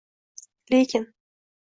[0.71, 1.13] Lekin…